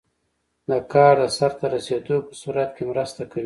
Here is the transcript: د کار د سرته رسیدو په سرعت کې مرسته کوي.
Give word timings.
د 0.69 0.71
کار 0.93 1.15
د 1.21 1.23
سرته 1.37 1.65
رسیدو 1.75 2.17
په 2.27 2.33
سرعت 2.41 2.71
کې 2.75 2.83
مرسته 2.91 3.21
کوي. 3.31 3.39